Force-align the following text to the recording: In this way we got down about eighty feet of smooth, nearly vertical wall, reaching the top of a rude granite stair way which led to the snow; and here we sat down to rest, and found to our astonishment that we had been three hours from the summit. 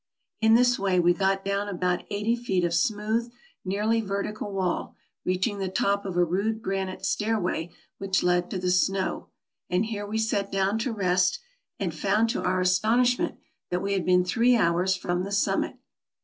In 0.41 0.55
this 0.55 0.79
way 0.79 0.99
we 0.99 1.13
got 1.13 1.45
down 1.45 1.69
about 1.69 2.05
eighty 2.09 2.35
feet 2.35 2.63
of 2.63 2.73
smooth, 2.73 3.31
nearly 3.63 4.01
vertical 4.01 4.51
wall, 4.51 4.95
reaching 5.23 5.59
the 5.59 5.69
top 5.69 6.05
of 6.07 6.17
a 6.17 6.23
rude 6.25 6.63
granite 6.63 7.05
stair 7.05 7.39
way 7.39 7.71
which 7.99 8.23
led 8.23 8.49
to 8.49 8.57
the 8.57 8.71
snow; 8.71 9.27
and 9.69 9.85
here 9.85 10.07
we 10.07 10.17
sat 10.17 10.51
down 10.51 10.79
to 10.79 10.91
rest, 10.91 11.37
and 11.79 11.93
found 11.93 12.31
to 12.31 12.41
our 12.41 12.61
astonishment 12.61 13.37
that 13.69 13.83
we 13.83 13.93
had 13.93 14.03
been 14.03 14.25
three 14.25 14.55
hours 14.55 14.95
from 14.95 15.21
the 15.23 15.31
summit. 15.31 15.77